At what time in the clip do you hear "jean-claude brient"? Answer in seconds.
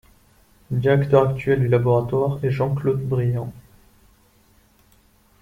2.49-3.53